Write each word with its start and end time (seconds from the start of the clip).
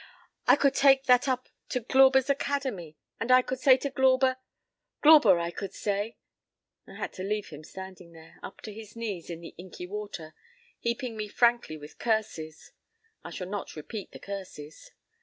I 0.47 0.55
could 0.55 0.73
take 0.73 1.03
that 1.03 1.27
up 1.27 1.47
to 1.69 1.79
Glauber's 1.79 2.27
Academy, 2.27 2.97
and 3.19 3.31
I 3.31 3.43
could 3.43 3.59
say 3.59 3.77
to 3.77 3.91
Glauber, 3.91 4.37
'Glauber,' 5.03 5.37
I 5.37 5.51
could 5.51 5.75
say—" 5.75 6.17
I 6.87 6.95
had 6.95 7.13
to 7.13 7.23
leave 7.23 7.49
him 7.49 7.63
standing 7.63 8.11
there, 8.11 8.39
up 8.41 8.61
to 8.61 8.73
his 8.73 8.95
knees 8.95 9.29
in 9.29 9.41
the 9.41 9.53
inky 9.59 9.85
water, 9.85 10.33
heaping 10.79 11.15
me 11.15 11.27
frankly 11.27 11.77
with 11.77 11.99
curses. 11.99 12.71
I 13.23 13.29
shall 13.29 13.45
not 13.45 13.75
repeat 13.75 14.11
the 14.11 14.17
curses. 14.17 14.89